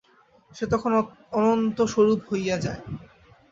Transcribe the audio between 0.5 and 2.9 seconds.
সে তখন অনন্ত-স্বরূপ হইয়া যায়।